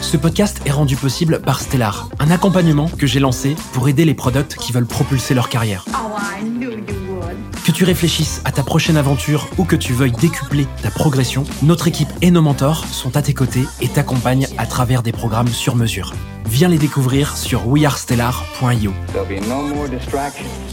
[0.00, 4.14] Ce podcast est rendu possible par Stellar, un accompagnement que j'ai lancé pour aider les
[4.14, 5.84] products qui veulent propulser leur carrière.
[7.64, 11.86] Que tu réfléchisses à ta prochaine aventure ou que tu veuilles décupler ta progression, notre
[11.86, 15.76] équipe et nos mentors sont à tes côtés et t'accompagnent à travers des programmes sur
[15.76, 16.14] mesure.
[16.46, 18.92] Viens les découvrir sur wearestellar.io.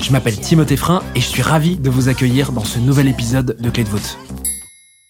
[0.01, 3.57] Je m'appelle Timothée Frein et je suis ravi de vous accueillir dans ce nouvel épisode
[3.59, 4.17] de Clé de voûte.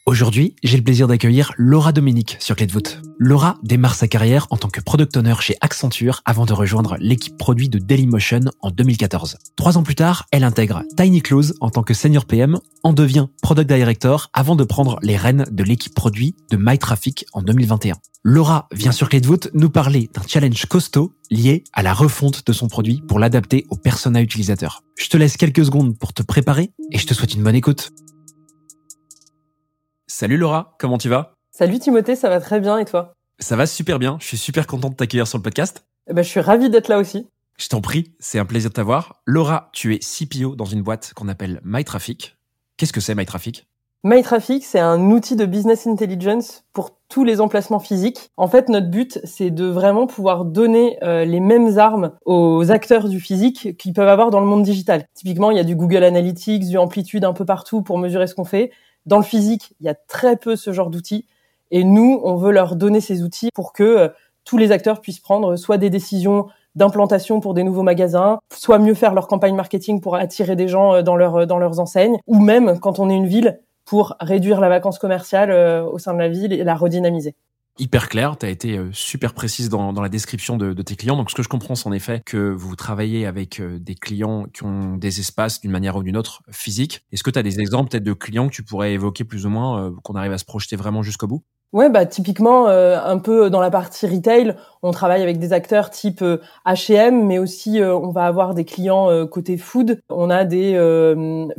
[0.08, 3.02] Aujourd'hui, j'ai le plaisir d'accueillir Laura Dominique sur Clé de voûte.
[3.20, 7.38] Laura démarre sa carrière en tant que product owner chez Accenture avant de rejoindre l'équipe
[7.38, 9.36] produit de Dailymotion en 2014.
[9.58, 13.28] Trois ans plus tard, elle intègre Tiny Close en tant que senior PM, en devient
[13.42, 17.96] product director avant de prendre les rênes de l'équipe produit de MyTraffic en 2021.
[18.24, 22.48] Laura vient sur Clé de voûte nous parler d'un challenge costaud lié à la refonte
[22.48, 24.84] de son produit pour l'adapter aux personas utilisateurs.
[24.98, 27.92] Je te laisse quelques secondes pour te préparer et je te souhaite une bonne écoute.
[30.10, 31.34] Salut Laura, comment tu vas?
[31.52, 33.14] Salut Timothée, ça va très bien et toi?
[33.40, 35.86] Ça va super bien, je suis super content de t'accueillir sur le podcast.
[36.10, 37.28] eh ben, Je suis ravi d'être là aussi.
[37.60, 39.22] Je t'en prie, c'est un plaisir de t'avoir.
[39.26, 42.38] Laura, tu es CPO dans une boîte qu'on appelle MyTraffic.
[42.78, 43.68] Qu'est-ce que c'est MyTraffic?
[44.06, 48.30] MyTraffic, c'est un outil de business intelligence pour tous les emplacements physiques.
[48.38, 53.10] En fait, notre but, c'est de vraiment pouvoir donner euh, les mêmes armes aux acteurs
[53.10, 55.04] du physique qu'ils peuvent avoir dans le monde digital.
[55.16, 58.36] Typiquement, il y a du Google Analytics, du Amplitude un peu partout pour mesurer ce
[58.36, 58.72] qu'on fait.
[59.08, 61.26] Dans le physique, il y a très peu ce genre d'outils.
[61.72, 64.10] Et nous, on veut leur donner ces outils pour que euh,
[64.44, 68.94] tous les acteurs puissent prendre soit des décisions d'implantation pour des nouveaux magasins, soit mieux
[68.94, 72.18] faire leur campagne marketing pour attirer des gens euh, dans, leur, euh, dans leurs enseignes,
[72.28, 76.20] ou même quand on est une ville pour réduire la vacance commerciale au sein de
[76.20, 77.36] la ville et la redynamiser
[77.80, 80.96] hyper clair, tu as été euh, super précise dans, dans la description de, de, tes
[80.96, 81.16] clients.
[81.16, 84.46] Donc ce que je comprends, c'est en effet que vous travaillez avec euh, des clients
[84.54, 87.04] qui ont des espaces d'une manière ou d'une autre physiques.
[87.12, 89.50] Est-ce que tu as des exemples peut-être de clients que tu pourrais évoquer plus ou
[89.50, 91.44] moins, euh, qu'on arrive à se projeter vraiment jusqu'au bout?
[91.74, 96.24] Ouais, bah typiquement un peu dans la partie retail, on travaille avec des acteurs type
[96.66, 100.00] H&M, mais aussi on va avoir des clients côté food.
[100.08, 100.76] On a des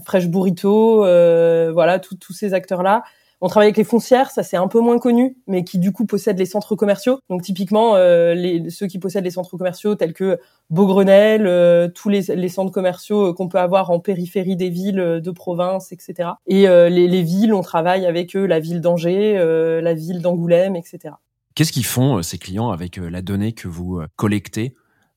[0.06, 3.02] Fresh Burrito, voilà, tous ces acteurs là
[3.40, 6.06] on travaille avec les foncières, ça c'est un peu moins connu, mais qui du coup
[6.06, 7.20] possèdent les centres commerciaux.
[7.28, 10.38] Donc typiquement, euh, ceux qui possèdent les centres commerciaux tels que
[10.70, 15.20] Beaugrenelle, euh, tous les, les, centres commerciaux euh, qu'on peut avoir en périphérie des villes
[15.22, 16.30] de province, etc.
[16.46, 19.34] Et les, les, villes, on travaille avec eux, la ville d'Angers,
[19.82, 21.14] la ville d'Angoulême, etc.
[21.54, 24.74] Qu'est-ce qu'ils font ces clients avec la donnée que vous collectez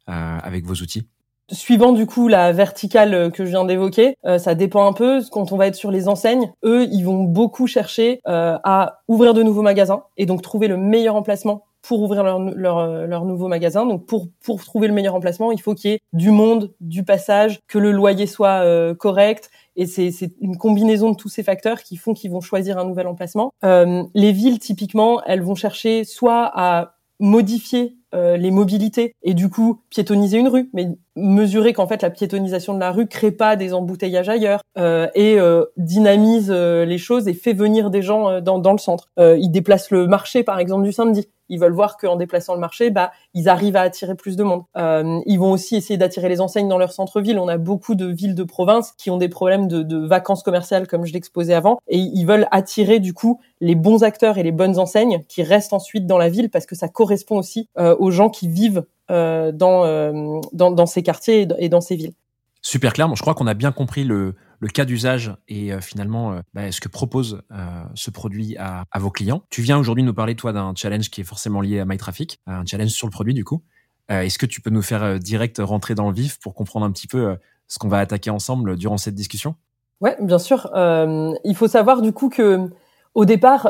[0.08, 1.08] avec vos outils?
[1.52, 5.22] Suivant du coup la verticale euh, que je viens d'évoquer, euh, ça dépend un peu.
[5.32, 9.34] Quand on va être sur les enseignes, eux, ils vont beaucoup chercher euh, à ouvrir
[9.34, 13.48] de nouveaux magasins et donc trouver le meilleur emplacement pour ouvrir leur, leur, leur nouveau
[13.48, 13.86] magasin.
[13.86, 17.04] Donc pour, pour trouver le meilleur emplacement, il faut qu'il y ait du monde, du
[17.04, 18.64] passage, que le loyer soit
[18.98, 19.50] correct.
[19.76, 23.08] Et c'est une combinaison de tous ces facteurs qui font qu'ils vont choisir un nouvel
[23.08, 23.52] emplacement.
[23.64, 29.80] les villes, typiquement, elles vont chercher soit à modifier euh, les mobilités et du coup
[29.90, 33.74] piétoniser une rue, mais mesurer qu'en fait la piétonisation de la rue crée pas des
[33.74, 38.72] embouteillages ailleurs euh, et euh, dynamise les choses et fait venir des gens dans, dans
[38.72, 39.10] le centre.
[39.18, 41.28] ils déplacent le marché par exemple du samedi.
[41.52, 44.64] Ils veulent voir qu'en déplaçant le marché, bah, ils arrivent à attirer plus de monde.
[44.78, 47.38] Euh, ils vont aussi essayer d'attirer les enseignes dans leur centre-ville.
[47.38, 50.88] On a beaucoup de villes de province qui ont des problèmes de, de vacances commerciales,
[50.88, 54.54] comme je l'exposais avant, et ils veulent attirer du coup les bons acteurs et les
[54.54, 58.12] bonnes enseignes qui restent ensuite dans la ville parce que ça correspond aussi euh, aux
[58.12, 62.14] gens qui vivent euh, dans, euh, dans, dans ces quartiers et dans ces villes.
[62.62, 63.14] Super clair.
[63.16, 66.72] je crois qu'on a bien compris le, le cas d'usage et euh, finalement euh, bah,
[66.72, 69.42] ce que propose euh, ce produit à, à, vos clients.
[69.50, 72.64] Tu viens aujourd'hui nous parler toi d'un challenge qui est forcément lié à MyTraffic, un
[72.66, 73.64] challenge sur le produit du coup.
[74.10, 77.08] Est-ce que tu peux nous faire direct rentrer dans le vif pour comprendre un petit
[77.08, 77.38] peu
[77.70, 79.56] ce qu'on va attaquer ensemble durant cette discussion?
[80.02, 80.70] Ouais, bien sûr.
[80.76, 82.70] il faut savoir du coup que
[83.14, 83.70] au départ,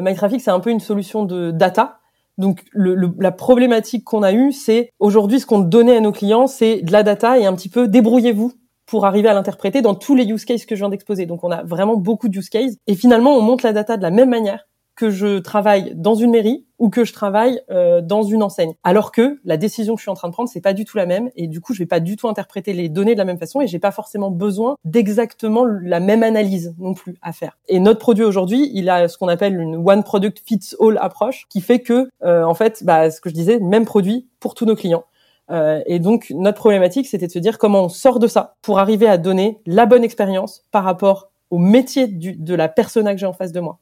[0.00, 2.00] MyTraffic c'est un peu une solution de data.
[2.38, 6.12] Donc le, le, la problématique qu'on a eue, c'est aujourd'hui ce qu'on donnait à nos
[6.12, 8.52] clients, c'est de la data et un petit peu débrouillez-vous
[8.86, 11.26] pour arriver à l'interpréter dans tous les use cases que je viens d'exposer.
[11.26, 14.02] Donc on a vraiment beaucoup de use cases et finalement on monte la data de
[14.02, 18.22] la même manière que je travaille dans une mairie ou que je travaille euh, dans
[18.22, 18.74] une enseigne.
[18.84, 20.96] Alors que la décision que je suis en train de prendre, c'est pas du tout
[20.96, 23.24] la même et du coup, je vais pas du tout interpréter les données de la
[23.24, 27.58] même façon et j'ai pas forcément besoin d'exactement la même analyse non plus à faire.
[27.68, 31.46] Et notre produit aujourd'hui, il a ce qu'on appelle une one product fits all approche
[31.48, 34.66] qui fait que euh, en fait, bah, ce que je disais, même produit pour tous
[34.66, 35.04] nos clients.
[35.50, 38.78] Euh, et donc notre problématique, c'était de se dire comment on sort de ça pour
[38.78, 43.20] arriver à donner la bonne expérience par rapport au métier du, de la persona que
[43.20, 43.78] j'ai en face de moi.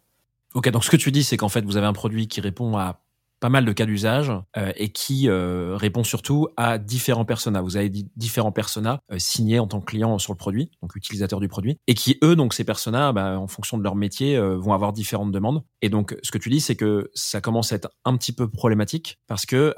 [0.54, 2.76] Ok, donc ce que tu dis, c'est qu'en fait, vous avez un produit qui répond
[2.76, 3.02] à
[3.40, 7.60] pas mal de cas d'usage euh, et qui euh, répond surtout à différents personas.
[7.60, 11.40] Vous avez différents personas euh, signés en tant que client sur le produit, donc utilisateur
[11.40, 14.72] du produit, et qui eux, donc ces personas, bah, en fonction de leur métier, vont
[14.72, 15.64] avoir différentes demandes.
[15.80, 18.48] Et donc, ce que tu dis, c'est que ça commence à être un petit peu
[18.48, 19.74] problématique parce que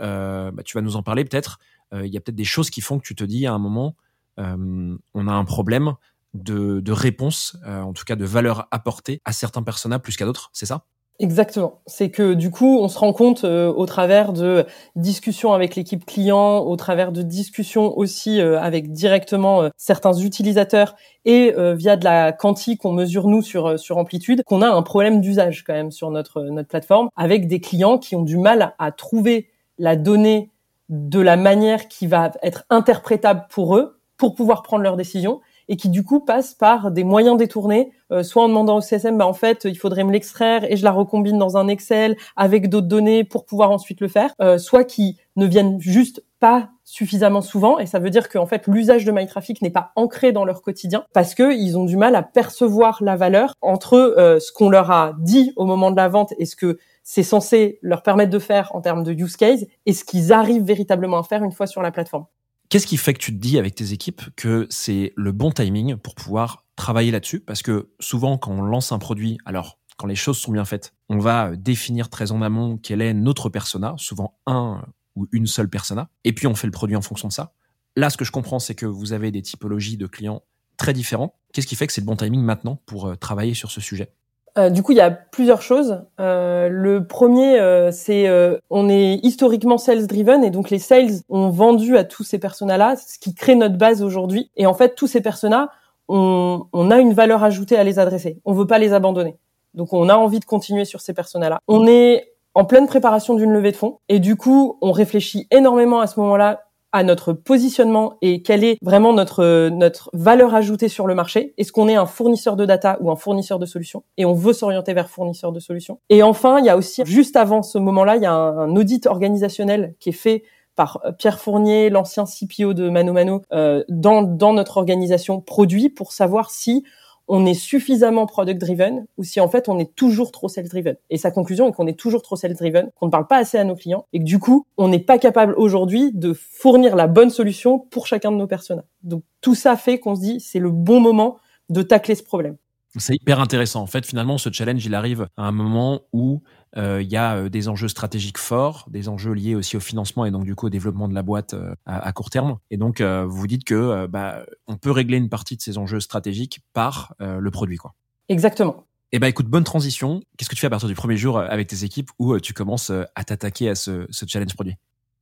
[0.50, 1.59] bah, tu vas nous en parler peut-être.
[1.93, 3.97] Il y a peut-être des choses qui font que tu te dis à un moment,
[4.37, 4.99] on
[5.29, 5.94] a un problème
[6.34, 10.26] de, de réponse, euh, en tout cas de valeur apportée à certains personnages plus qu'à
[10.26, 10.84] d'autres, c'est ça?
[11.20, 11.81] Exactement.
[11.86, 14.66] C'est que du coup, on se rend compte euh, au travers de
[14.96, 21.54] discussions avec l'équipe client, au travers de discussions aussi euh, avec directement certains utilisateurs et
[21.75, 25.62] via de la quantique qu'on mesure nous sur sur Amplitude, qu'on a un problème d'usage
[25.64, 29.48] quand même sur notre notre plateforme avec des clients qui ont du mal à trouver
[29.78, 30.50] la donnée
[30.88, 35.76] de la manière qui va être interprétable pour eux pour pouvoir prendre leurs décisions et
[35.76, 39.26] qui du coup passe par des moyens détournés, euh, soit en demandant au CSM, bah
[39.26, 42.88] en fait il faudrait me l'extraire et je la recombine dans un Excel avec d'autres
[42.88, 47.78] données pour pouvoir ensuite le faire, euh, soit qui ne viennent juste pas suffisamment souvent
[47.78, 51.05] et ça veut dire qu'en fait l'usage de MyTraffic n'est pas ancré dans leur quotidien
[51.14, 54.90] parce que ils ont du mal à percevoir la valeur entre euh, ce qu'on leur
[54.90, 58.38] a dit au moment de la vente et ce que c'est censé leur permettre de
[58.38, 61.66] faire en termes de use case et ce qu'ils arrivent véritablement à faire une fois
[61.66, 62.26] sur la plateforme.
[62.69, 65.96] Qu'est-ce qui fait que tu te dis avec tes équipes que c'est le bon timing
[65.96, 67.40] pour pouvoir travailler là-dessus?
[67.40, 70.94] Parce que souvent, quand on lance un produit, alors quand les choses sont bien faites,
[71.08, 74.84] on va définir très en amont quel est notre persona, souvent un
[75.14, 77.52] ou une seule persona, et puis on fait le produit en fonction de ça.
[77.96, 80.43] Là, ce que je comprends, c'est que vous avez des typologies de clients
[80.76, 81.38] très différents.
[81.52, 84.12] Qu'est-ce qui fait que c'est le bon timing maintenant pour euh, travailler sur ce sujet?
[84.56, 86.04] Euh, du coup, il y a plusieurs choses.
[86.20, 88.28] Euh, le premier, euh, c'est
[88.70, 92.96] on est historiquement sales driven et donc les sales ont vendu à tous ces personas-là,
[92.96, 94.50] ce qui crée notre base aujourd'hui.
[94.56, 95.70] Et en fait, tous ces personas,
[96.08, 98.40] on, on, a une valeur ajoutée à les adresser.
[98.44, 99.36] On veut pas les abandonner.
[99.74, 101.60] Donc, on a envie de continuer sur ces personas-là.
[101.66, 106.00] On est en pleine préparation d'une levée de fonds et du coup, on réfléchit énormément
[106.00, 106.64] à ce moment-là
[106.94, 111.52] à notre positionnement et quelle est vraiment notre notre valeur ajoutée sur le marché.
[111.58, 114.05] Est-ce qu'on est un fournisseur de data ou un fournisseur de solutions?
[114.17, 115.99] Et on veut s'orienter vers fournisseur de solutions.
[116.08, 119.06] Et enfin, il y a aussi juste avant ce moment-là, il y a un, audit
[119.06, 120.44] organisationnel qui est fait
[120.76, 125.88] par euh, Pierre Fournier, l'ancien CPO de Mano Mano, euh, dans, dans notre organisation produit
[125.88, 126.85] pour savoir si
[127.29, 130.97] on est suffisamment product driven ou si en fait on est toujours trop sales driven.
[131.11, 133.59] Et sa conclusion est qu'on est toujours trop sales driven, qu'on ne parle pas assez
[133.59, 137.06] à nos clients et que du coup on n'est pas capable aujourd'hui de fournir la
[137.06, 138.85] bonne solution pour chacun de nos personnages.
[139.03, 141.37] Donc tout ça fait qu'on se dit c'est le bon moment
[141.71, 142.56] de tacler ce problème.
[142.96, 143.82] C'est hyper intéressant.
[143.82, 146.43] En fait, finalement, ce challenge, il arrive à un moment où
[146.76, 150.25] euh, il y a euh, des enjeux stratégiques forts, des enjeux liés aussi au financement
[150.25, 152.58] et donc du coup au développement de la boîte euh, à, court terme.
[152.70, 156.00] Et donc, vous vous dites que bah, on peut régler une partie de ces enjeux
[156.00, 157.94] stratégiques par le produit, quoi.
[158.29, 158.85] Exactement.
[159.12, 160.23] Eh ben, écoute, bonne transition.
[160.37, 162.90] Qu'est-ce que tu fais à partir du premier jour avec tes équipes où tu commences
[162.90, 164.76] à t'attaquer à ce, ce challenge produit?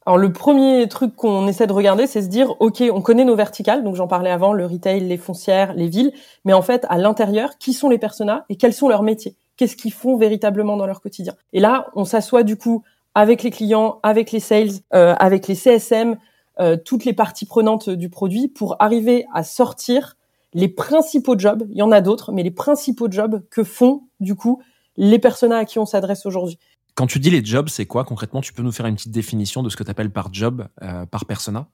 [0.05, 3.37] Alors le premier truc qu'on essaie de regarder, c'est se dire, ok, on connaît nos
[3.37, 6.13] verticales, donc j'en parlais avant, le retail, les foncières, les villes,
[6.45, 9.37] mais en fait, à l'intérieur, qui sont les personas et quels sont leurs métiers?
[9.57, 11.35] Qu'est-ce qu'ils font véritablement dans leur quotidien?
[11.53, 12.83] Et là, on s'assoit du coup
[13.15, 16.17] avec les clients, avec les sales, euh, avec les CSM,
[16.59, 20.17] euh, toutes les parties prenantes du produit pour arriver à sortir
[20.53, 21.65] les principaux jobs.
[21.71, 24.61] Il y en a d'autres, mais les principaux jobs que font du coup
[24.97, 26.59] les personas à qui on s'adresse aujourd'hui.
[26.95, 28.41] Quand tu dis les jobs, c'est quoi concrètement?
[28.41, 31.07] Tu peux nous faire une petite définition de ce que tu appelles par job, euh,
[31.07, 31.67] par persona?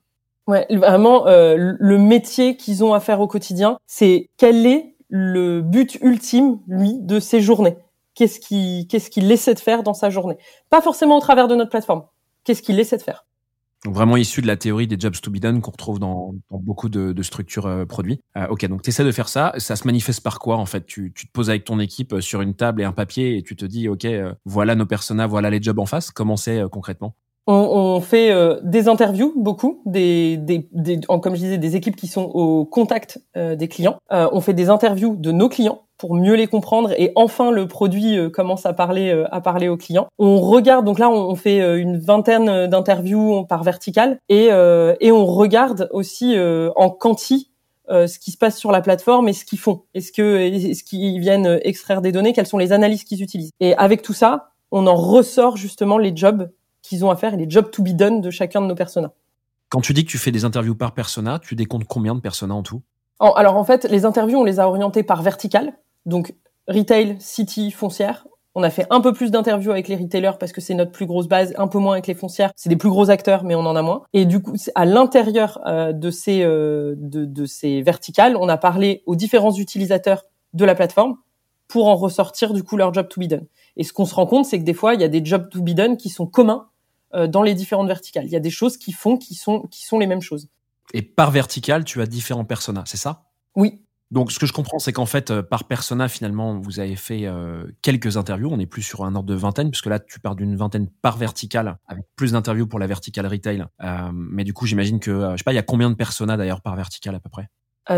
[0.46, 5.60] Ouais, vraiment, euh, le métier qu'ils ont à faire au quotidien, c'est quel est le
[5.60, 7.76] but ultime, lui, de ses journées?
[8.14, 10.38] Qu'est-ce qu'il qu'est-ce qu'il essaie de faire dans sa journée?
[10.70, 12.04] Pas forcément au travers de notre plateforme.
[12.44, 13.26] Qu'est-ce qu'il essaie de faire?
[13.85, 16.58] Donc vraiment issu de la théorie des jobs to be done qu'on retrouve dans, dans,
[16.58, 18.20] beaucoup de, de structures euh, produits.
[18.37, 19.52] Euh, ok, donc tu essaies de faire ça.
[19.58, 20.85] Ça se manifeste par quoi en fait?
[20.85, 23.42] Tu, tu, te poses avec ton équipe euh, sur une table et un papier et
[23.42, 26.11] tu te dis ok, euh, voilà nos personas, voilà les jobs en face.
[26.11, 27.14] Comment c'est concrètement?
[27.47, 28.30] On, on, fait
[28.62, 33.25] des interviews, beaucoup, des, des, des comme je disais, des équipes qui sont au contact
[33.35, 33.97] des clients.
[34.11, 38.16] on fait des interviews de nos clients pour mieux les comprendre et enfin le produit
[38.16, 40.08] euh, commence à parler euh, à parler aux clients.
[40.18, 44.48] On regarde donc là on, fait euh, une vingtaine d'interviews par verticale et
[45.00, 47.50] et on regarde aussi en quanti
[47.88, 51.18] ce qui se passe sur la plateforme et ce qu'ils font, est-ce que est-ce qu'ils
[51.20, 53.50] viennent extraire des données, quelles sont les analyses qu'ils utilisent?
[53.60, 56.50] Et avec tout ça, on en ressort justement les jobs
[56.82, 59.12] qu'ils ont à faire et les jobs to be done de chacun de nos personas.
[59.68, 62.54] Quand tu dis que tu fais des interviews par persona, tu décomptes combien de personas
[62.54, 62.82] en tout?
[63.20, 65.72] Alors en fait, les interviews, on les a orientées par vertical,
[66.08, 66.34] donc
[66.66, 68.26] retail, city, foncière.
[68.54, 71.06] On a fait un peu plus d'interviews avec les retailers parce que c'est notre plus
[71.06, 72.50] grosse base, un peu moins avec les foncières.
[72.56, 74.02] C'est des plus gros acteurs, mais on en a moins.
[74.14, 78.56] Et du coup, à l'intérieur euh, de ces euh, de, de ces verticales, on a
[78.56, 80.24] parlé aux différents utilisateurs
[80.54, 81.16] de la plateforme
[81.68, 83.46] pour en ressortir du coup leur job to be done.
[83.76, 85.48] Et ce qu'on se rend compte, c'est que des fois, il y a des jobs
[85.50, 86.68] to be done qui sont communs
[87.14, 88.24] euh, dans les différentes verticales.
[88.24, 90.48] Il y a des choses qui font qui sont qui sont les mêmes choses.
[90.94, 93.24] Et par verticale, tu as différents personas, c'est ça?
[93.54, 96.96] Oui, donc, ce que je comprends, c'est qu'en fait, euh, par persona, finalement, vous avez
[96.96, 98.50] fait euh, quelques interviews.
[98.50, 101.18] On n'est plus sur un ordre de vingtaine, puisque là, tu pars d'une vingtaine par
[101.18, 103.66] verticale, avec plus d'interviews pour la verticale retail.
[103.82, 106.38] Euh, mais du coup, j'imagine que, je sais pas, il y a combien de personas
[106.38, 107.48] d'ailleurs par verticale à peu près?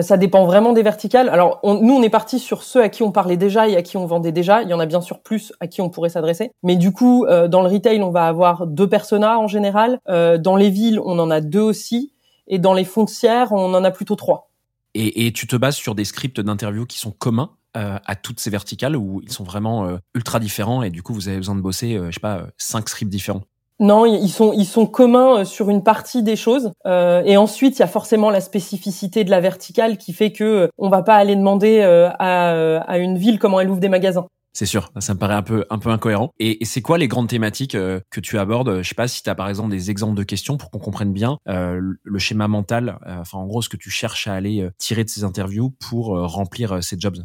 [0.03, 1.29] Ça dépend vraiment des verticales.
[1.29, 3.97] Alors, nous, on est parti sur ceux à qui on parlait déjà et à qui
[3.97, 4.63] on vendait déjà.
[4.63, 6.53] Il y en a bien sûr plus à qui on pourrait s'adresser.
[6.63, 9.99] Mais du coup, dans le retail, on va avoir deux personas en général.
[10.07, 12.13] dans les villes, on en a deux aussi.
[12.47, 14.50] Et dans les foncières, on en a plutôt trois.
[14.95, 18.51] Et, tu te bases sur des scripts d'interview qui sont communs euh, à toutes ces
[18.51, 21.61] verticales ou ils sont vraiment euh, ultra différents et du coup vous avez besoin de
[21.61, 23.43] bosser, euh, je sais pas, cinq scripts différents
[23.83, 27.83] non, ils sont ils sont communs sur une partie des choses et ensuite il y
[27.83, 31.81] a forcément la spécificité de la verticale qui fait que on va pas aller demander
[31.81, 34.27] à, à une ville comment elle ouvre des magasins.
[34.53, 36.33] C'est sûr, ça me paraît un peu un peu incohérent.
[36.39, 38.83] Et, c'est quoi les grandes thématiques euh, que tu abordes?
[38.83, 41.13] Je sais pas si tu as par exemple des exemples de questions pour qu'on comprenne
[41.13, 44.69] bien euh, le schéma mental, euh, enfin en gros ce que tu cherches à aller
[44.79, 47.19] tirer de ces interviews pour remplir ces jobs.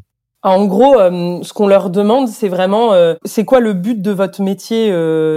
[0.45, 2.91] En gros, ce qu'on leur demande, c'est vraiment,
[3.25, 4.91] c'est quoi le but de votre métier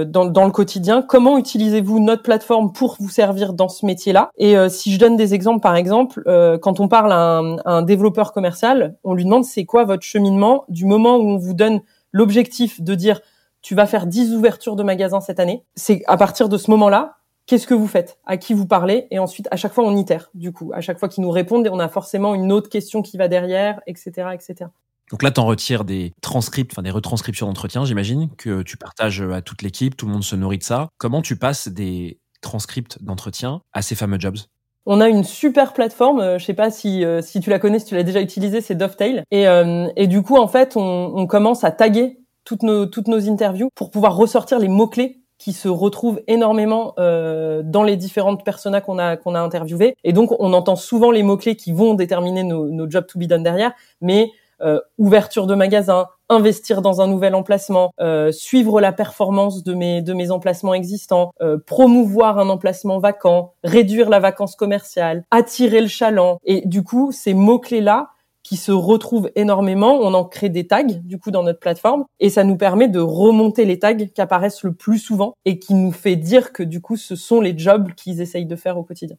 [0.05, 1.01] dans, dans, le quotidien?
[1.01, 4.29] Comment utilisez-vous notre plateforme pour vous servir dans ce métier-là?
[4.37, 6.21] Et si je donne des exemples, par exemple,
[6.61, 10.03] quand on parle à un, à un développeur commercial, on lui demande c'est quoi votre
[10.03, 13.19] cheminement du moment où on vous donne l'objectif de dire
[13.63, 15.63] tu vas faire 10 ouvertures de magasins cette année?
[15.73, 17.15] C'est à partir de ce moment-là,
[17.47, 18.19] qu'est-ce que vous faites?
[18.27, 19.07] À qui vous parlez?
[19.09, 20.29] Et ensuite, à chaque fois, on itère.
[20.35, 23.17] Du coup, à chaque fois qu'ils nous répondent, on a forcément une autre question qui
[23.17, 24.69] va derrière, etc., etc.
[25.09, 29.21] Donc là, tu en retires des transcripts, enfin des retranscriptions d'entretien, j'imagine, que tu partages
[29.21, 30.89] à toute l'équipe, tout le monde se nourrit de ça.
[30.97, 34.37] Comment tu passes des transcripts d'entretien à ces fameux jobs?
[34.85, 37.79] On a une super plateforme, euh, je sais pas si, euh, si tu la connais,
[37.79, 39.23] si tu l'as déjà utilisée, c'est Dovetail.
[39.29, 43.29] Et, euh, et du coup, en fait, on, commence à taguer toutes nos, toutes nos
[43.29, 48.81] interviews pour pouvoir ressortir les mots-clés qui se retrouvent énormément euh, dans les différentes personas
[48.81, 49.95] qu'on a qu'on a interviewées.
[50.03, 53.23] Et donc, on entend souvent les mots-clés qui vont déterminer nos, nos jobs to be
[53.23, 58.91] done derrière, mais euh, ouverture de magasin, investir dans un nouvel emplacement, euh, suivre la
[58.91, 64.55] performance de mes de mes emplacements existants, euh, promouvoir un emplacement vacant, réduire la vacance
[64.55, 66.39] commerciale, attirer le chaland.
[66.43, 68.09] Et du coup, ces mots clés là
[68.43, 72.29] qui se retrouvent énormément, on en crée des tags du coup dans notre plateforme et
[72.29, 75.91] ça nous permet de remonter les tags qui apparaissent le plus souvent et qui nous
[75.91, 79.17] fait dire que du coup ce sont les jobs qu'ils essayent de faire au quotidien.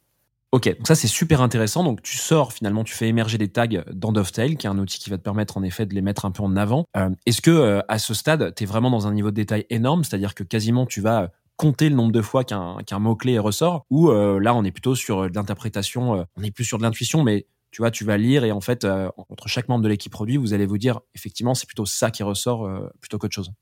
[0.53, 1.85] Ok, donc ça c'est super intéressant.
[1.85, 4.99] Donc tu sors finalement, tu fais émerger des tags dans Dovetail, qui est un outil
[4.99, 6.87] qui va te permettre en effet de les mettre un peu en avant.
[6.97, 9.65] Euh, Est-ce que euh, à ce stade, tu es vraiment dans un niveau de détail
[9.71, 13.85] énorme, c'est-à-dire que quasiment tu vas compter le nombre de fois qu'un qu'un mot-clé ressort,
[13.91, 16.83] ou euh, là on est plutôt sur de l'interprétation, euh, on est plus sur de
[16.83, 20.11] l'intuition, mais tu vois, tu vas lire et en fait, entre chaque membre de l'équipe
[20.11, 22.69] produit, vous allez vous dire, effectivement, c'est plutôt ça qui ressort
[23.01, 23.53] plutôt qu'autre chose.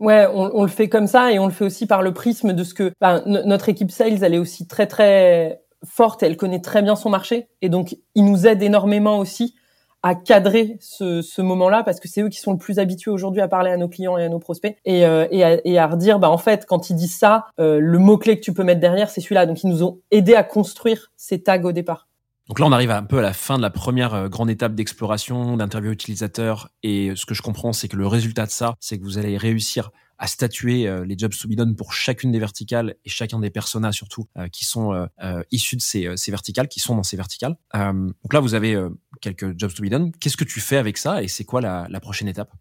[0.00, 2.54] Ouais, on, on, le fait comme ça et on le fait aussi par le prisme
[2.54, 6.60] de ce que ben, notre équipe sales, elle est aussi très très forte, elle connaît
[6.60, 9.54] très bien son marché et donc il nous aide énormément aussi
[10.02, 13.48] à cadrer ce, moment-là parce que c'est eux qui sont le plus habitués aujourd'hui à
[13.48, 15.26] parler à nos clients et à nos prospects et, euh,
[15.76, 18.52] à redire bah en fait quand ils disent ça euh, le mot clé que tu
[18.52, 21.72] peux mettre derrière c'est celui-là donc ils nous ont aidé à construire ces tags au
[21.72, 22.08] départ.
[22.48, 24.74] Donc là, on arrive un peu à la fin de la première euh, grande étape
[24.74, 26.70] d'exploration, d'interview utilisateur.
[26.82, 29.38] Et ce que je comprends, c'est que le résultat de ça, c'est que vous allez
[29.38, 29.90] réussir
[30.22, 33.50] à statuer euh, les jobs to be done pour chacune des verticales et chacun des
[33.50, 37.16] personas surtout euh, qui sont euh, issus de ces, ces verticales, qui sont dans ces
[37.16, 37.56] verticales.
[37.74, 38.80] donc là, vous avez
[39.20, 40.12] quelques jobs to be done.
[40.20, 42.52] Qu'est-ce que tu fais avec ça et c'est quoi la, la prochaine étape?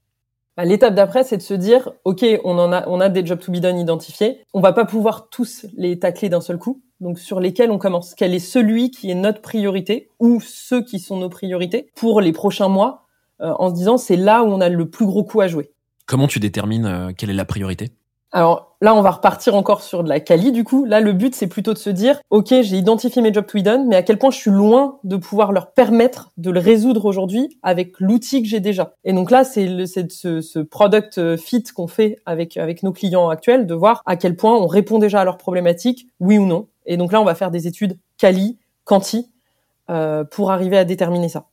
[0.57, 3.39] Bah, L'étape d'après, c'est de se dire, ok, on en a, on a des jobs
[3.39, 4.41] to be done identifiés.
[4.55, 6.81] On va pas pouvoir tous les tacler d'un seul coup.
[6.99, 8.15] Donc sur lesquels on commence?
[8.15, 12.31] Quel est celui qui est notre priorité ou ceux qui sont nos priorités pour les
[12.31, 13.05] prochains mois
[13.39, 15.71] en se disant c'est là où on a le plus gros coup à jouer?
[16.11, 17.91] Comment tu détermines euh, quelle est la priorité?
[18.33, 20.83] Alors là, on va repartir encore sur de la quali du coup.
[20.83, 23.61] Là, le but, c'est plutôt de se dire, ok, j'ai identifié mes jobs to be
[23.63, 27.05] done, mais à quel point je suis loin de pouvoir leur permettre de le résoudre
[27.05, 28.93] aujourd'hui avec l'outil que j'ai déjà.
[29.05, 33.29] Et donc là, c'est ce, ce product euh, fit qu'on fait avec avec nos clients
[33.29, 36.67] actuels, de voir à quel point on répond déjà à leurs problématiques, oui ou non.
[36.85, 39.31] Et donc là, on va faire des études quali, quanti,
[40.31, 41.45] pour arriver à déterminer ça.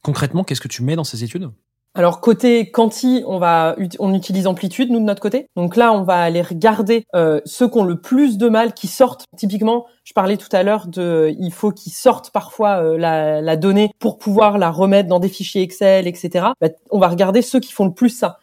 [0.00, 1.50] Concrètement, qu'est-ce que tu mets dans ces études?
[1.94, 5.46] Alors côté quanti, on va on utilise amplitude nous de notre côté.
[5.56, 8.86] Donc là, on va aller regarder euh, ceux qui ont le plus de mal, qui
[8.86, 9.24] sortent.
[9.36, 13.56] Typiquement, je parlais tout à l'heure de, il faut qu'ils sortent parfois euh, la, la,
[13.56, 16.46] donnée pour pouvoir la remettre dans des fichiers Excel, etc.
[16.60, 18.38] Bah, on va regarder ceux qui font le plus ça.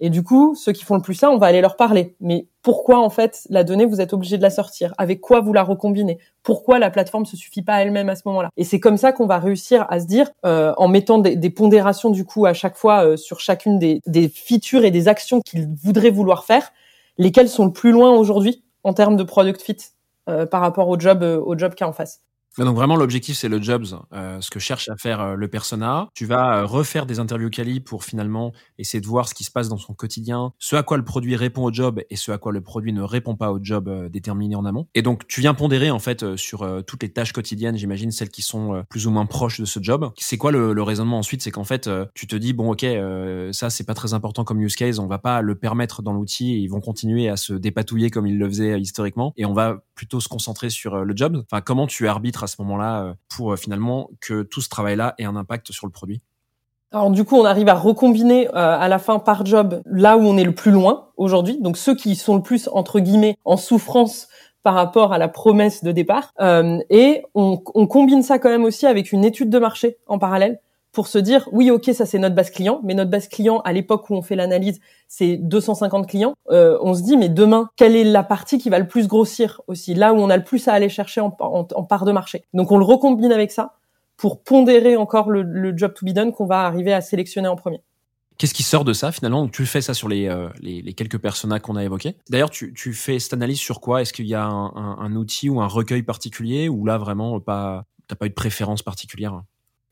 [0.00, 2.14] Et du coup, ceux qui font le plus ça, on va aller leur parler.
[2.20, 4.94] Mais pourquoi en fait la donnée, vous êtes obligé de la sortir?
[4.96, 6.18] Avec quoi vous la recombinez?
[6.42, 8.50] Pourquoi la plateforme se suffit pas elle-même à ce moment-là?
[8.56, 12.10] Et c'est comme ça qu'on va réussir à se dire, euh, en mettant des, pondérations
[12.10, 15.66] du coup à chaque fois euh, sur chacune des, des features et des actions qu'ils
[15.82, 16.70] voudraient vouloir faire,
[17.16, 19.78] lesquelles sont le plus loin aujourd'hui en termes de product fit
[20.28, 22.20] euh, par rapport au job au job qu'il y a en face?
[22.64, 26.08] Donc vraiment l'objectif c'est le jobs, euh, ce que cherche à faire euh, le persona.
[26.14, 29.50] Tu vas euh, refaire des interviews quali pour finalement essayer de voir ce qui se
[29.50, 32.38] passe dans son quotidien, ce à quoi le produit répond au job et ce à
[32.38, 34.88] quoi le produit ne répond pas au job déterminé en amont.
[34.94, 38.42] Et donc tu viens pondérer en fait sur toutes les tâches quotidiennes, j'imagine celles qui
[38.42, 40.10] sont plus ou moins proches de ce job.
[40.16, 41.42] C'est quoi le, raisonnement ensuite?
[41.42, 42.86] C'est qu'en fait tu te dis bon ok
[43.52, 46.62] ça c'est pas très important comme use case, on va pas le permettre dans l'outil
[46.62, 50.20] ils vont continuer à se dépatouiller comme ils le faisaient historiquement et on va plutôt
[50.20, 51.44] se concentrer sur le job.
[51.50, 55.24] Enfin comment tu arbitres ce moment-là euh, pour euh, finalement que tout ce travail-là ait
[55.24, 56.20] un impact sur le produit
[56.90, 60.22] alors du coup, on arrive à recombiner euh, à la fin par job là où
[60.22, 61.60] on est le plus loin aujourd'hui.
[61.60, 64.28] Donc ceux qui sont le plus entre guillemets en souffrance
[64.62, 66.32] par rapport à la promesse de départ.
[66.40, 70.60] et on, on, combine ça quand même aussi avec une étude de marché en parallèle
[70.98, 73.72] pour se dire oui ok ça c'est notre base client mais notre base client à
[73.72, 76.34] l'époque où on fait l'analyse c'est 250 clients.
[76.50, 79.60] Euh, on se dit mais demain quelle est la partie qui va le plus grossir
[79.68, 82.42] aussi là où on a le plus à aller chercher en, part de marché.
[82.52, 83.76] Donc on le recombine avec ça
[84.16, 87.80] pour pondérer encore le, job to be done qu'on va arriver à sélectionner en premier.
[88.36, 89.46] Qu'est-ce qui sort de ça finalement?
[89.46, 92.16] Tu fais ça sur les, euh, les, quelques personas qu'on a évoqués.
[92.28, 94.02] D'ailleurs, tu, tu, fais cette analyse sur quoi?
[94.02, 98.16] Est-ce qu'il y a un, outil ou un recueil particulier ou là vraiment pas t'as
[98.16, 99.42] pas eu de préférence particulière?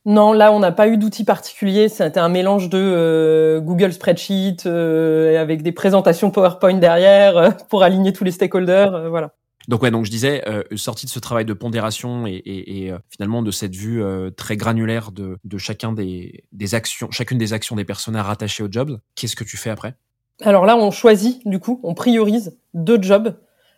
[0.06, 1.88] Non, là, on n'a pas eu d'outils particuliers.
[1.88, 7.82] C'était un mélange de euh, Google Spreadsheet euh, avec des présentations PowerPoint derrière euh, pour
[7.82, 9.10] aligner tous les stakeholders.
[9.10, 9.34] voilà.
[9.66, 10.44] Donc ouais, donc je disais,
[10.76, 14.00] sortie de ce travail de pondération et, et, et finalement de cette vue
[14.36, 18.68] très granulaire de, de chacun des, des, actions, chacune des actions des personnes rattachées au
[18.70, 19.00] job.
[19.16, 19.96] Qu'est-ce que tu fais après?
[20.40, 23.34] Alors là, on choisit du coup, on priorise deux jobs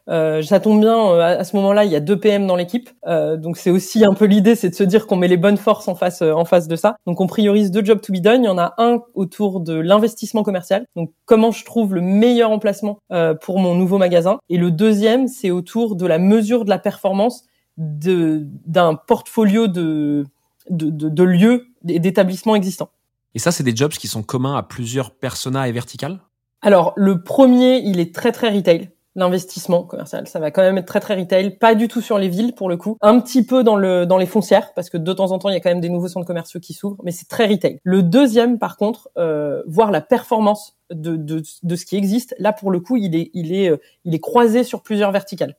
[0.09, 2.89] euh, ça tombe bien, euh, à, ce moment-là, il y a deux PM dans l'équipe,
[3.07, 5.59] euh, donc c'est aussi un peu l'idée, c'est de se dire qu'on met les bonnes
[5.59, 6.97] forces en face en face de ça.
[7.07, 8.43] Donc on priorise deux jobs to be done.
[8.43, 12.51] Il y en a un autour de l'investissement commercial, donc comment je trouve le meilleur
[12.51, 12.99] emplacement
[13.43, 17.45] pour mon nouveau magasin, et le deuxième, c'est autour de la mesure de la performance
[17.77, 20.25] de d'un portfolio de
[20.71, 22.91] de, de, de lieux et d'établissements existants.
[23.35, 26.21] Et ça, c'est des jobs qui sont communs à plusieurs personas et verticales?
[26.61, 30.27] Alors, le premier, il est très très retail l'investissement commercial.
[30.27, 32.69] Ça va quand même être très très retail, pas du tout sur les villes pour
[32.69, 35.39] le coup, un petit peu dans le dans les foncières parce que de temps en
[35.39, 37.47] temps il y a quand même des nouveaux centres commerciaux qui s'ouvrent, mais c'est très
[37.47, 37.81] retail.
[37.83, 42.53] Le deuxième par contre, euh, voir la performance de, de, de ce qui existe, là
[42.53, 45.57] pour le coup il est il est euh, il est croisé sur plusieurs verticales.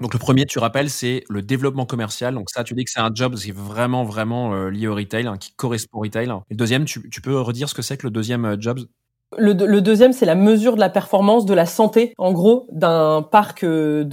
[0.00, 2.34] Donc le premier, tu rappelles, c'est le développement commercial.
[2.34, 4.94] Donc ça, tu dis que c'est un job qui est vraiment, vraiment euh, lié au
[4.96, 6.26] retail, hein, qui correspond au retail.
[6.30, 8.80] Et le deuxième, tu, tu peux redire ce que c'est que le deuxième job?
[9.38, 13.64] Le, deuxième, c'est la mesure de la performance, de la santé, en gros, d'un parc
[13.64, 14.04] euh,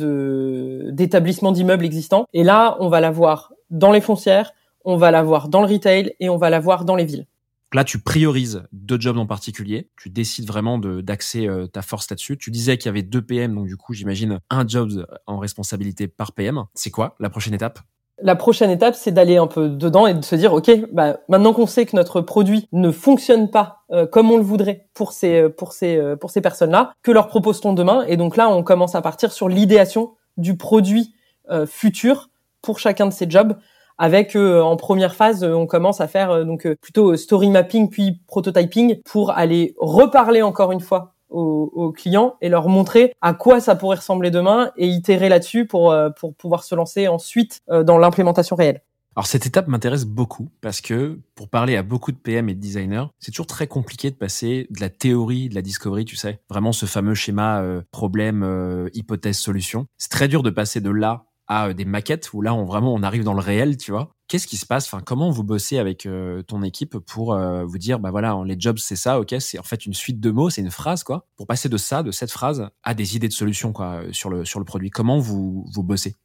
[0.92, 2.26] d'établissements d'immeubles existants.
[2.34, 4.54] Et là, on va la voir dans les foncières,
[4.86, 7.26] on va la voir dans le retail et on va la voir dans les villes.
[7.74, 9.90] Là, tu priorises deux jobs en particulier.
[9.96, 12.38] Tu décides vraiment d'axer euh, ta force là-dessus.
[12.38, 16.10] Tu disais qu'il y avait deux PM, donc du coup, j'imagine un job en responsabilité
[16.10, 16.66] par PM.
[16.74, 17.80] C'est quoi la prochaine étape?
[18.24, 21.54] La prochaine étape, c'est d'aller un peu dedans et de se dire, ok, bah, maintenant
[21.54, 25.50] qu'on sait que notre produit ne fonctionne pas euh, comme on le voudrait pour ces
[25.50, 28.06] pour ces euh, pour ces personnes-là, que leur propose-t-on demain?
[28.08, 31.14] Et donc là, on commence à partir sur l'idéation du produit
[31.50, 32.30] euh, futur
[32.62, 33.58] pour chacun de ces jobs.
[33.98, 39.30] Avec en première phase, on commence à faire donc plutôt story mapping puis prototyping pour
[39.30, 44.32] aller reparler encore une fois aux, clients et leur montrer à quoi ça pourrait ressembler
[44.32, 48.82] demain et itérer là-dessus pour, euh, pour pouvoir se lancer ensuite euh, dans l'implémentation réelle.
[49.16, 52.62] Alors cette étape m'intéresse beaucoup parce que pour parler à beaucoup de PM et de
[52.62, 56.40] designers, c'est toujours très compliqué de passer de la théorie, de la discovery, tu sais,
[56.50, 59.86] vraiment ce fameux schéma euh, problème, hypothèse, solution.
[59.98, 63.04] C'est très dur de passer de là à des maquettes où là on vraiment on
[63.04, 64.10] arrive dans le réel, tu vois.
[64.30, 64.86] Qu'est-ce qui se passe?
[64.86, 68.56] Enfin, comment vous bossez avec euh, ton équipe pour euh, vous dire, bah voilà, les
[68.58, 71.26] jobs c'est ça, ok, c'est en fait une suite de mots, c'est une phrase quoi,
[71.36, 74.30] pour passer de ça, de cette phrase, à des idées de solutions quoi euh, sur
[74.30, 74.90] le sur le produit.
[74.90, 76.16] Comment vous vous bossez?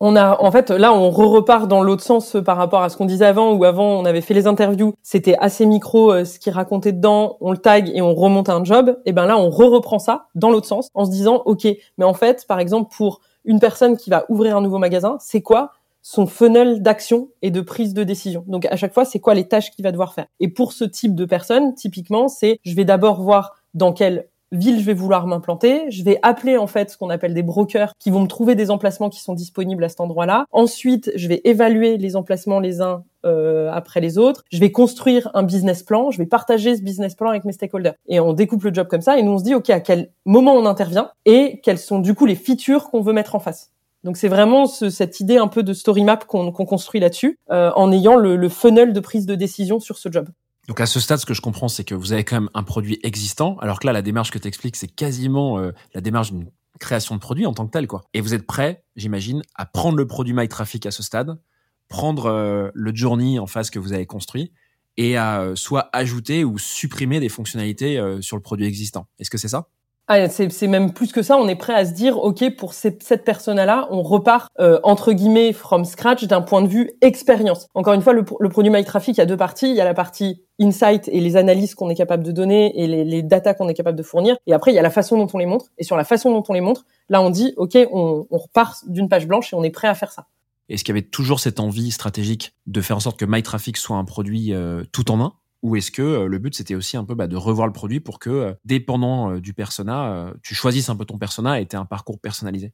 [0.00, 3.06] On a, en fait, là, on repart dans l'autre sens par rapport à ce qu'on
[3.06, 6.92] disait avant, où avant, on avait fait les interviews, c'était assez micro, ce qu'il racontait
[6.92, 8.98] dedans, on le tag et on remonte un job.
[9.06, 12.12] Et ben là, on re-reprend ça dans l'autre sens, en se disant, ok, mais en
[12.12, 16.26] fait, par exemple, pour une personne qui va ouvrir un nouveau magasin, c'est quoi son
[16.26, 18.44] funnel d'action et de prise de décision?
[18.46, 20.26] Donc à chaque fois, c'est quoi les tâches qu'il va devoir faire?
[20.38, 24.78] Et pour ce type de personne, typiquement, c'est je vais d'abord voir dans quelle ville
[24.78, 25.90] je vais vouloir m'implanter.
[25.90, 28.70] Je vais appeler en fait ce qu'on appelle des brokers qui vont me trouver des
[28.70, 30.44] emplacements qui sont disponibles à cet endroit-là.
[30.52, 34.42] Ensuite, je vais évaluer les emplacements les uns euh, après les autres.
[34.50, 36.10] Je vais construire un business plan.
[36.10, 37.94] Je vais partager ce business plan avec mes stakeholders.
[38.08, 40.10] Et on découpe le job comme ça et nous on se dit ok à quel
[40.24, 43.72] moment on intervient et quelles sont du coup les features qu'on veut mettre en face.
[44.04, 47.90] Donc c'est vraiment cette idée un peu de story map qu'on construit là-dessus, euh, en
[47.90, 50.28] ayant le, le funnel de prise de décision sur ce job.
[50.68, 52.62] Donc à ce stade, ce que je comprends, c'est que vous avez quand même un
[52.62, 56.32] produit existant, alors que là, la démarche que tu expliques, c'est quasiment euh, la démarche
[56.32, 58.04] d'une création de produit en tant que tel, quoi.
[58.14, 61.38] Et vous êtes prêt, j'imagine, à prendre le produit MyTraffic à ce stade,
[61.88, 64.52] prendre euh, le journey en face que vous avez construit,
[64.96, 69.06] et à euh, soit ajouter ou supprimer des fonctionnalités sur le produit existant.
[69.18, 69.68] Est-ce que c'est ça?
[70.08, 71.36] Ah, c'est même plus que ça.
[71.36, 75.52] On est prêt à se dire, ok, pour cette personne-là, on repart euh, entre guillemets
[75.52, 77.66] from scratch d'un point de vue expérience.
[77.74, 79.68] Encore une fois, le, le produit MyTraffic, il y a deux parties.
[79.68, 82.86] Il y a la partie insight et les analyses qu'on est capable de donner et
[82.86, 84.36] les, les data qu'on est capable de fournir.
[84.46, 85.66] Et après, il y a la façon dont on les montre.
[85.76, 88.88] Et sur la façon dont on les montre, là, on dit, ok, on, on repart
[88.88, 90.26] d'une page blanche et on est prêt à faire ça.
[90.68, 93.96] Est-ce qu'il y avait toujours cette envie stratégique de faire en sorte que MyTraffic soit
[93.96, 95.34] un produit euh, tout en un?
[95.62, 98.00] Ou est-ce que euh, le but c'était aussi un peu bah, de revoir le produit
[98.00, 101.84] pour que, euh, dépendant du persona, tu choisisses un peu ton persona et tu un
[101.84, 102.72] parcours personnalisé?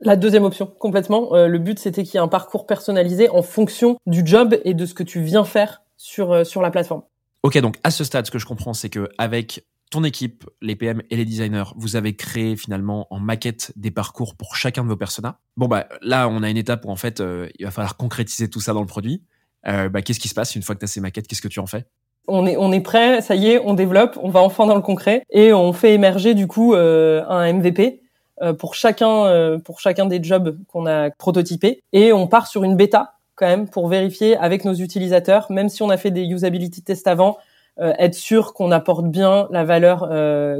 [0.00, 1.30] La deuxième option, complètement.
[1.32, 4.84] le but, c'était qu'il y ait un parcours personnalisé en fonction du job et de
[4.84, 7.02] ce que tu viens faire sur, sur la plateforme.
[7.44, 10.74] Ok, donc à ce stade, ce que je comprends, c'est que avec ton équipe, les
[10.74, 14.88] PM et les designers, vous avez créé finalement en maquette des parcours pour chacun de
[14.88, 15.38] vos personas.
[15.56, 17.22] Bon bah là, on a une étape où en fait,
[17.58, 19.22] il va falloir concrétiser tout ça dans le produit.
[19.64, 21.28] bah, qu'est-ce qui se passe une fois que tu as ces maquettes?
[21.28, 21.84] Qu'est-ce que tu en fais?
[22.28, 24.80] On est, on est prêt, ça y est, on développe, on va enfin dans le
[24.80, 28.00] concret et on fait émerger du coup euh, un MVP
[28.42, 32.62] euh, pour chacun, euh, pour chacun des jobs qu'on a prototypés et on part sur
[32.62, 36.24] une bêta quand même pour vérifier avec nos utilisateurs, même si on a fait des
[36.24, 37.38] usability tests avant,
[37.78, 40.08] être sûr qu'on apporte bien la valeur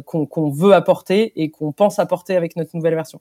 [0.04, 3.20] qu'on veut apporter et qu'on pense apporter avec notre nouvelle version.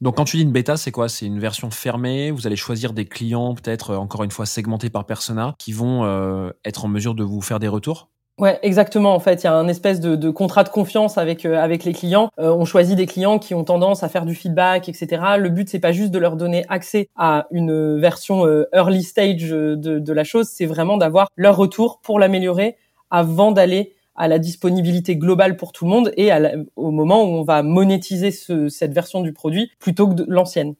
[0.00, 1.08] Donc quand tu dis une bêta, c'est quoi?
[1.10, 2.30] C'est une version fermée?
[2.30, 6.04] Vous allez choisir des clients, peut-être euh, encore une fois segmentés par persona, qui vont
[6.04, 8.08] euh, être en mesure de vous faire des retours?
[8.38, 9.14] Ouais, exactement.
[9.14, 11.92] En fait, il y a un espèce de, contrat de confiance avec euh, avec les
[11.92, 12.30] clients.
[12.38, 15.22] on choisit des clients qui ont tendance à faire du feedback, etc.
[15.36, 19.74] Le but, c'est pas juste de leur donner accès à une version early stage de,
[19.74, 22.78] de la chose, c'est vraiment d'avoir leur retour pour l'améliorer
[23.10, 26.30] avant d'aller à la disponibilité globale pour tout le monde et
[26.76, 30.74] au moment où on va monétiser cette version du produit plutôt que l'ancienne.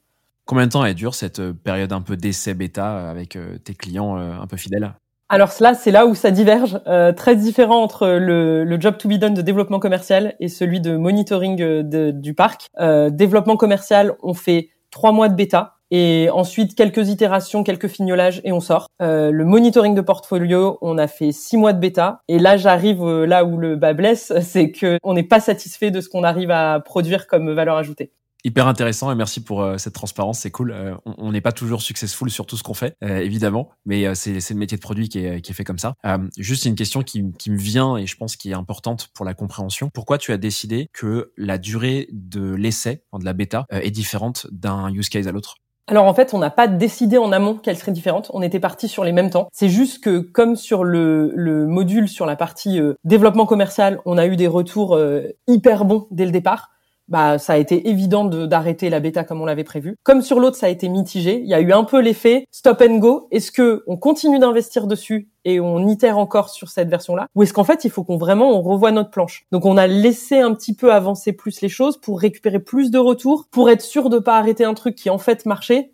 [0.45, 3.57] Combien de temps elle dure cette euh, période un peu d'essai bêta euh, avec euh,
[3.57, 4.93] tes clients un peu fidèles?
[5.29, 6.77] Alors cela, c'est là où ça diverge,
[7.15, 11.83] très différent entre le, job to be done de développement commercial et celui de monitoring
[12.11, 12.67] du parc.
[13.11, 18.51] développement commercial, on fait trois mois de bêta et ensuite quelques itérations, quelques fignolages et
[18.51, 18.87] on sort.
[19.01, 23.03] Euh, le monitoring de portfolio, on a fait six mois de bêta et là j'arrive
[23.03, 26.23] euh, là où le bas blesse, c'est que on n'est pas satisfait de ce qu'on
[26.23, 28.11] arrive à produire comme valeur ajoutée.
[28.43, 30.71] Hyper intéressant et merci pour euh, cette transparence, c'est cool.
[30.71, 34.55] Euh, on n'est pas toujours successful sur tout ce qu'on fait, évidemment, mais c'est le
[34.55, 35.93] métier de produit qui est, qui est fait comme ça.
[36.37, 39.35] juste une question qui, qui, me vient et je pense qui est importante pour la
[39.35, 39.91] compréhension.
[39.93, 44.91] Pourquoi tu as décidé que la durée de l'essai, de la bêta, est différente d'un
[44.91, 45.57] use case à l'autre?
[45.91, 48.31] Alors en fait, on n'a pas décidé en amont qu'elle serait différente.
[48.33, 49.49] On était parti sur les mêmes temps.
[49.51, 54.17] C'est juste que comme sur le, le module sur la partie euh, développement commercial, on
[54.17, 56.69] a eu des retours euh, hyper bons dès le départ.
[57.09, 59.97] Bah, ça a été évident d'arrêter la bêta comme on l'avait prévu.
[60.03, 61.41] Comme sur l'autre, ça a été mitigé.
[61.41, 63.27] Il y a eu un peu l'effet stop and go.
[63.31, 67.53] Est-ce que on continue d'investir dessus et on itère encore sur cette version-là, ou est-ce
[67.53, 69.45] qu'en fait il faut qu'on vraiment on revoie notre planche?
[69.51, 72.99] Donc on a laissé un petit peu avancer plus les choses pour récupérer plus de
[72.99, 75.91] retours, pour être sûr de pas arrêter un truc qui en fait marchait.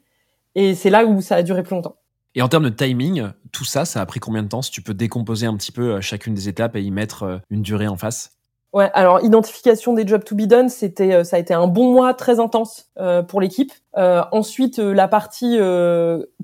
[0.55, 1.97] Et c'est là où ça a duré plus longtemps.
[2.37, 4.61] Et en termes de timing, tout ça, ça a pris combien de temps?
[4.61, 7.37] Si tu peux décomposer un petit peu euh, chacune des étapes et y mettre euh,
[7.49, 8.37] une durée en face?
[8.73, 11.91] Ouais, alors identification des jobs to be done, c'était euh, ça a été un bon
[11.91, 12.91] mois très intense
[13.27, 13.71] pour l'équipe.
[13.95, 15.57] ensuite, la partie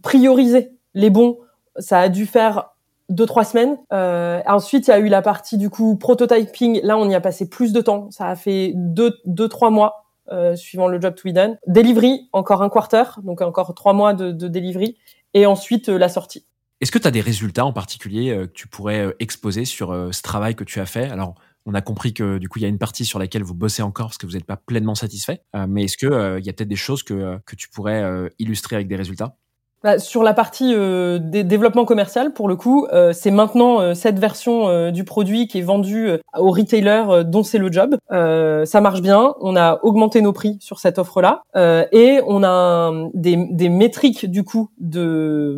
[0.02, 1.38] prioriser les bons,
[1.78, 2.73] ça a dû faire
[3.10, 3.78] deux trois semaines.
[3.92, 6.82] Euh, ensuite, il y a eu la partie du coup prototyping.
[6.84, 8.10] Là, on y a passé plus de temps.
[8.12, 11.58] Ça a fait deux deux trois mois euh, suivant le job to be done.
[11.68, 14.94] Delivery, encore un quarter, donc encore trois mois de, de
[15.34, 16.46] et ensuite euh, la sortie.
[16.82, 20.54] Est-ce que tu as des résultats en particulier que tu pourrais exposer sur ce travail
[20.54, 21.10] que tu as fait?
[21.10, 21.36] Alors,
[21.66, 23.82] on a compris que du coup, il y a une partie sur laquelle vous bossez
[23.82, 25.44] encore parce que vous n'êtes pas pleinement satisfait.
[25.70, 28.90] mais est-ce que il y a peut-être des choses que, que tu pourrais illustrer avec
[28.90, 29.38] des résultats?
[29.84, 34.18] Bah, sur la partie euh, développement commercial, pour le coup, euh, c'est maintenant euh, cette
[34.18, 37.98] version euh, du produit qui est vendue aux retailers dont c'est le job.
[38.10, 39.36] ça marche bien.
[39.42, 41.44] On a augmenté nos prix sur cette offre-là
[41.92, 45.58] et on a des, des métriques du coup de,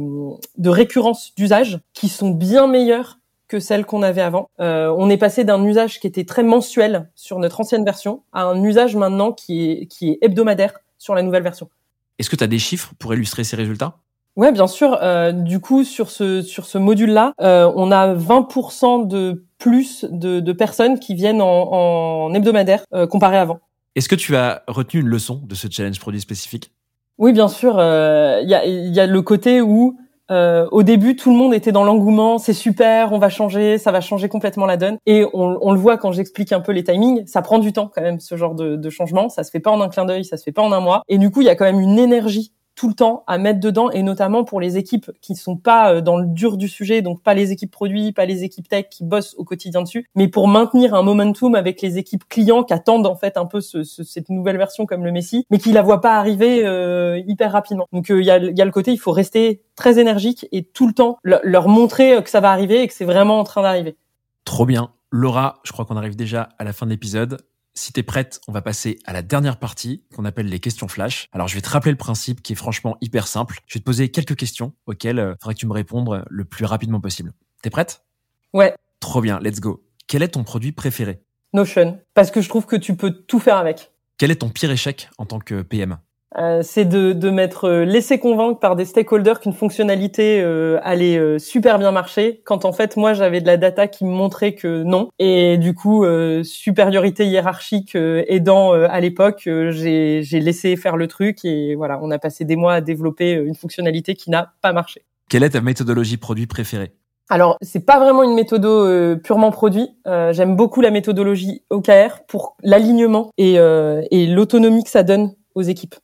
[0.57, 4.49] de récurrence d'usage qui sont bien meilleures que celles qu'on avait avant.
[4.59, 8.63] on est passé d'un usage qui était très mensuel sur notre ancienne version à un
[8.63, 11.69] usage maintenant qui est, qui est hebdomadaire sur la nouvelle version.
[12.17, 13.97] Est-ce que tu as des chiffres pour illustrer ces résultats?
[14.35, 14.97] Ouais, bien sûr.
[15.01, 20.41] Euh, du coup, sur ce sur ce module-là, euh, on a 20% de plus de,
[20.41, 23.59] de, personnes qui viennent en, en hebdomadaire euh, comparé avant.
[23.95, 26.71] Est-ce que tu as retenu une leçon de ce challenge produit spécifique?
[27.17, 27.77] Oui, bien sûr.
[27.79, 29.97] Euh, il y, a, y a le côté où
[30.31, 33.91] euh, au début, tout le monde était dans l'engouement, c'est super, on va changer, ça
[33.91, 34.97] va changer complètement la donne.
[35.05, 37.89] Et on, on le voit quand j'explique un peu les timings, ça prend du temps
[37.93, 39.29] quand même ce genre de, de changement.
[39.29, 41.03] Ça se fait pas en un clin d'œil, ça se fait pas en un mois.
[41.07, 43.59] Et du coup, il y a quand même une énergie tout le temps à mettre
[43.59, 46.67] dedans et notamment pour les équipes qui ne sont pas euh, dans le dur du
[46.67, 50.09] sujet, donc pas les équipes produits, pas les équipes tech qui bossent au quotidien dessus,
[50.15, 53.61] mais pour maintenir un momentum avec les équipes clients qui attendent en fait un peu
[53.61, 57.51] ce, cette nouvelle version comme le Messi, mais qui la voient pas arriver euh, hyper
[57.51, 57.87] rapidement.
[57.93, 60.63] Donc il euh, y, a, y, a, le côté, il faut rester très énergique et
[60.63, 63.61] tout le temps leur montrer que ça va arriver et que c'est vraiment en train
[63.61, 63.95] d'arriver.
[64.43, 64.91] Trop bien.
[65.11, 67.37] Laura, je crois qu'on arrive déjà à la fin de l'épisode.
[67.77, 71.27] Si t'es prête, on va passer à la dernière partie qu'on appelle les questions flash.
[71.33, 73.59] Alors je vais te rappeler le principe qui est franchement hyper simple.
[73.67, 76.45] Je vais te poser quelques questions auxquelles il euh, faudrait que tu me répondes le
[76.45, 77.33] plus rapidement possible.
[77.61, 78.05] T'es prête?
[78.53, 78.73] Ouais.
[79.01, 79.83] Trop bien, let's go.
[80.07, 81.21] Quel est ton produit préféré?
[81.51, 83.91] Notion, parce que je trouve que tu peux tout faire avec.
[84.17, 85.97] Quel est ton pire échec en tant que PM
[86.37, 91.17] euh, c'est de, de m'être euh, laissé convaincre par des stakeholders qu'une fonctionnalité euh, allait
[91.17, 94.53] euh, super bien marcher, quand en fait moi j'avais de la data qui me montrait
[94.53, 95.09] que non.
[95.17, 96.05] Et du coup,
[96.43, 102.45] supériorité hiérarchique aidant à l'époque, j'ai laissé faire le truc et voilà, on a passé
[102.45, 105.03] des mois à développer une fonctionnalité qui n'a pas marché.
[105.29, 106.91] Quelle est ta méthodologie produit préférée?
[107.29, 109.89] Alors, c'est pas vraiment une méthode purement produit.
[110.05, 115.95] J'aime beaucoup la méthodologie OKR pour l'alignement et, et l'autonomie que ça donne aux équipes.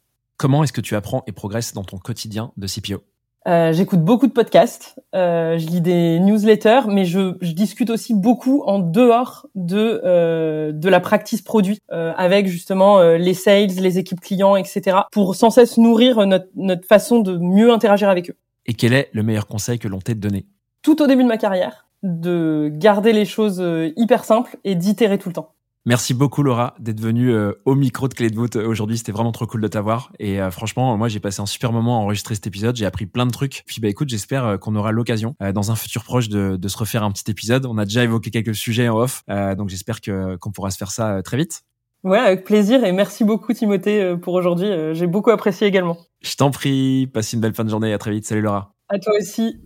[0.42, 3.04] Comment est-ce que tu apprends et progresses dans ton quotidien de CPO
[3.48, 8.16] euh, J'écoute beaucoup de podcasts, euh, je lis des newsletters, mais je, je, discute aussi
[8.16, 14.20] beaucoup en dehors de euh, de la practice produit avec justement les sales, les équipes
[14.20, 15.02] clients, etc.
[15.12, 18.36] pour sans cesse nourrir notre, notre façon de mieux interagir avec eux.
[18.66, 20.48] Et quel est le meilleur conseil que l'on t'ait donné?
[20.82, 23.64] Tout au début de ma carrière, de garder les choses
[23.96, 25.54] hyper simples et d'itérer tout le temps.
[25.88, 29.00] Merci beaucoup Laura d'être venue euh, au micro de Clé de voûte euh, aujourd'hui.
[29.00, 30.12] C'était vraiment trop cool de t'avoir.
[30.20, 32.76] Et euh, franchement, moi j'ai passé un super moment à enregistrer cet épisode.
[32.76, 33.64] J'ai appris plein de trucs.
[33.66, 37.04] Puis bah écoute, j'espère qu'on aura l'occasion dans un futur proche de, de, se refaire
[37.04, 37.66] un petit épisode.
[37.66, 39.24] On a déjà évoqué quelques sujets en off,
[39.58, 41.64] donc j'espère que qu'on pourra se faire ça très vite.
[42.04, 44.70] Ouais, avec plaisir et merci beaucoup Timothée pour aujourd'hui.
[44.94, 45.98] J'ai beaucoup apprécié également.
[46.22, 47.08] Je t'en prie.
[47.08, 47.94] Passe une belle fin de journée.
[47.94, 48.26] À très vite.
[48.26, 48.74] Salut Laura.
[48.90, 49.60] À toi aussi.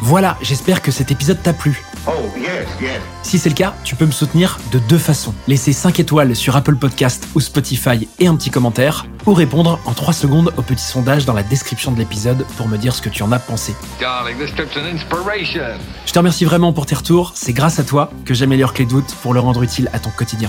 [0.00, 1.82] Voilà, j'espère que cet épisode t'a plu.
[2.06, 2.12] Oh,
[3.22, 5.34] si c'est le cas, tu peux me soutenir de deux façons.
[5.46, 9.92] Laisser 5 étoiles sur Apple Podcast ou Spotify et un petit commentaire, ou répondre en
[9.92, 13.08] 3 secondes au petit sondage dans la description de l'épisode pour me dire ce que
[13.08, 13.74] tu en as pensé.
[16.06, 18.90] Je te remercie vraiment pour tes retours, c'est grâce à toi que j'améliore Clé de
[18.90, 20.48] voûte pour le rendre utile à ton quotidien.